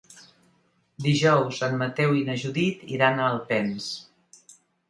Dijous 1.07 1.59
en 1.69 1.77
Mateu 1.83 2.17
i 2.21 2.25
na 2.31 2.39
Judit 2.45 2.83
iran 2.97 3.21
a 3.21 3.29
Alpens. 3.35 3.93